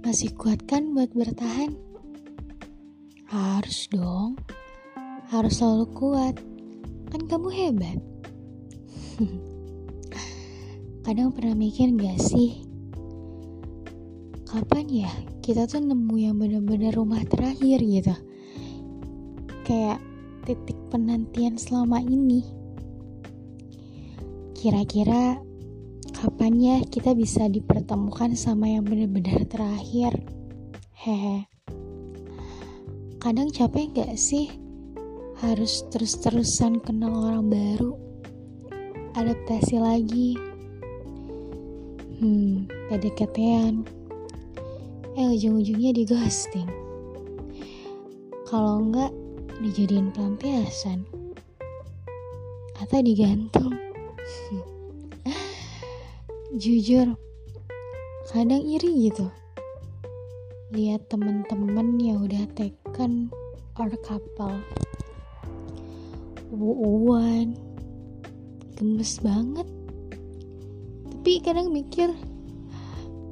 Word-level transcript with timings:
Masih 0.00 0.32
kuat 0.32 0.64
kan 0.64 0.96
buat 0.96 1.12
bertahan? 1.12 1.76
Harus 3.28 3.84
dong. 3.92 4.40
Harus 5.28 5.60
selalu 5.60 5.92
kuat. 5.92 6.40
Kan 7.12 7.28
kamu 7.28 7.52
hebat. 7.52 8.00
Kadang 11.04 11.36
pernah 11.36 11.52
mikir 11.52 11.92
gak 12.00 12.16
sih? 12.16 12.64
Kapan 14.48 14.88
ya 14.88 15.12
kita 15.44 15.68
tuh 15.68 15.84
nemu 15.84 16.16
yang 16.16 16.40
bener-bener 16.40 16.96
rumah 16.96 17.20
terakhir 17.28 17.84
gitu? 17.84 18.16
Kayak 19.68 20.00
titik 20.48 20.80
penantian 20.88 21.60
selama 21.60 22.00
ini. 22.00 22.40
Kira-kira 24.56 25.44
kapan 26.24 26.56
ya 26.56 26.76
kita 26.88 27.12
bisa 27.12 27.52
dipertemukan 27.52 28.32
sama 28.32 28.64
yang 28.64 28.88
benar-benar 28.88 29.44
terakhir? 29.44 30.16
Hehe. 30.96 31.44
Kadang 33.20 33.52
capek 33.52 33.92
gak 33.92 34.16
sih 34.16 34.48
harus 35.44 35.84
terus-terusan 35.92 36.80
kenal 36.80 37.12
orang 37.12 37.52
baru? 37.52 37.92
Adaptasi 39.12 39.76
lagi. 39.76 40.40
Hmm 42.16 42.72
PDKT-an 42.88 43.84
eh 45.20 45.28
ujung-ujungnya 45.28 45.92
di 45.92 46.08
ghosting. 46.08 46.72
Kalau 48.48 48.80
enggak 48.80 49.12
dijadiin 49.60 50.08
pelampiasan. 50.08 51.04
Atau 52.80 53.04
digantung 53.04 53.76
jujur 56.52 57.16
kadang 58.28 58.60
iri 58.60 59.08
gitu. 59.08 59.28
Lihat 60.74 61.08
temen-temen 61.08 61.96
yang 62.00 62.24
udah 62.24 62.44
taken 62.52 63.32
or 63.78 63.88
couple. 64.04 64.58
Uwan 66.52 67.56
gemes 68.74 69.22
banget. 69.22 69.68
Tapi 71.08 71.32
kadang 71.40 71.72
mikir 71.72 72.12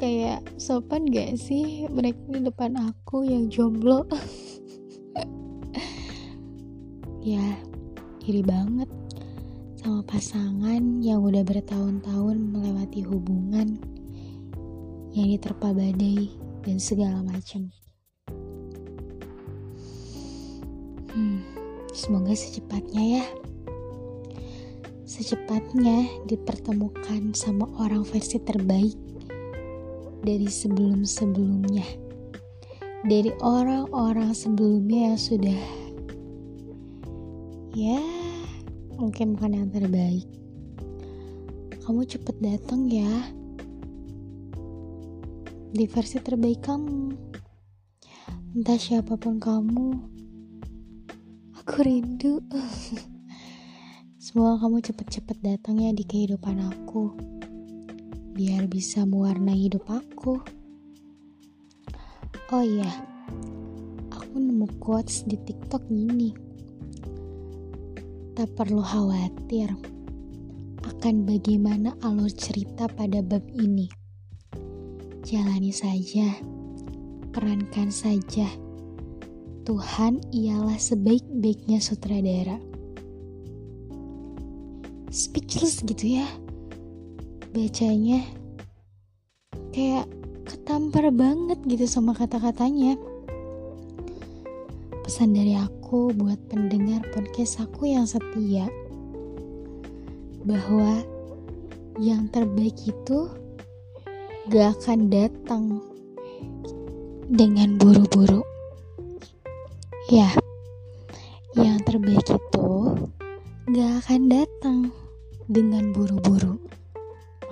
kayak 0.00 0.40
sopan 0.56 1.06
gak 1.10 1.36
sih 1.36 1.90
mereka 1.90 2.20
di 2.30 2.40
depan 2.44 2.72
aku 2.80 3.26
yang 3.26 3.52
jomblo? 3.52 4.08
Ya 7.24 7.56
iri 8.28 8.44
banget 8.44 8.84
sama 9.84 10.00
pasangan 10.08 11.04
yang 11.04 11.20
udah 11.20 11.44
bertahun-tahun 11.44 12.40
melewati 12.40 13.04
hubungan 13.04 13.76
yang 15.12 15.28
diterpa 15.28 15.76
badai 15.76 16.32
dan 16.64 16.80
segala 16.80 17.20
macam. 17.20 17.68
Hmm, 21.12 21.44
semoga 21.92 22.32
secepatnya 22.32 23.20
ya. 23.20 23.24
Secepatnya 25.04 26.08
dipertemukan 26.32 27.36
sama 27.36 27.68
orang 27.76 28.08
versi 28.08 28.40
terbaik 28.40 28.96
dari 30.24 30.48
sebelum-sebelumnya. 30.48 31.84
Dari 33.04 33.36
orang-orang 33.44 34.32
sebelumnya 34.32 35.12
yang 35.12 35.20
sudah 35.20 35.60
ya 37.76 38.23
mungkin 38.98 39.34
bukan 39.34 39.52
yang 39.58 39.68
terbaik. 39.70 40.28
Kamu 41.82 42.06
cepet 42.06 42.36
datang 42.40 42.86
ya. 42.88 43.10
Di 45.74 45.84
versi 45.90 46.22
terbaik 46.22 46.62
kamu. 46.62 47.12
Entah 48.54 48.78
siapa 48.78 49.18
pun 49.18 49.42
kamu. 49.42 49.88
Aku 51.60 51.76
rindu. 51.82 52.40
Semoga 54.24 54.64
kamu 54.64 54.80
cepet-cepet 54.80 55.38
datang 55.42 55.82
ya 55.82 55.90
di 55.90 56.06
kehidupan 56.06 56.62
aku. 56.62 57.12
Biar 58.34 58.70
bisa 58.70 59.04
mewarnai 59.04 59.68
hidup 59.68 59.84
aku. 59.90 60.40
Oh 62.54 62.62
iya, 62.62 62.88
aku 64.14 64.38
nemu 64.38 64.78
quotes 64.78 65.26
di 65.26 65.34
TikTok 65.34 65.90
gini 65.90 66.53
Tak 68.34 68.50
perlu 68.58 68.82
khawatir 68.82 69.70
akan 70.82 71.22
bagaimana 71.22 71.94
alur 72.02 72.26
cerita 72.34 72.90
pada 72.90 73.22
bab 73.22 73.46
ini. 73.54 73.86
Jalani 75.22 75.70
saja, 75.70 76.34
perankan 77.30 77.94
saja. 77.94 78.50
Tuhan 79.62 80.18
ialah 80.34 80.74
sebaik-baiknya 80.74 81.78
sutradara. 81.78 82.58
Speechless 85.14 85.86
gitu 85.86 86.18
ya. 86.18 86.26
Bacanya 87.54 88.18
kayak 89.70 90.10
ketampar 90.42 91.06
banget 91.14 91.62
gitu 91.70 91.86
sama 91.86 92.18
kata-katanya 92.18 92.98
pesan 95.04 95.36
dari 95.36 95.52
aku 95.52 96.16
buat 96.16 96.40
pendengar 96.48 97.04
podcast 97.12 97.60
aku 97.60 97.92
yang 97.92 98.08
setia 98.08 98.64
bahwa 100.48 101.04
yang 102.00 102.24
terbaik 102.32 102.72
itu 102.88 103.28
gak 104.48 104.72
akan 104.80 105.12
datang 105.12 105.84
dengan 107.28 107.76
buru-buru. 107.76 108.40
Ya, 110.08 110.32
yang 111.52 111.84
terbaik 111.84 112.24
itu 112.24 112.68
gak 113.76 114.08
akan 114.08 114.32
datang 114.32 114.88
dengan 115.52 115.92
buru-buru. 115.92 116.56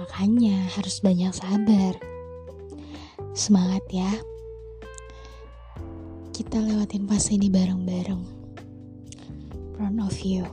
Makanya 0.00 0.72
harus 0.72 1.04
banyak 1.04 1.36
sabar. 1.36 2.00
Semangat 3.36 3.84
ya 3.92 4.31
kita 6.32 6.64
lewatin 6.64 7.04
fase 7.04 7.36
ini 7.36 7.52
bareng-bareng. 7.52 8.24
Proud 9.76 10.00
of 10.00 10.16
you. 10.24 10.48